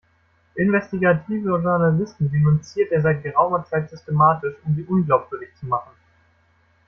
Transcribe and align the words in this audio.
Investigative 0.57 1.43
Journalisten 1.59 2.31
denunziert 2.31 2.91
er 2.91 3.01
seit 3.03 3.21
geraumer 3.21 3.63
Zeit 3.69 3.91
systematisch, 3.91 4.55
um 4.65 4.75
sie 4.75 4.81
unglaubwürdig 4.85 5.49
zu 5.59 5.67
machen. 5.67 5.91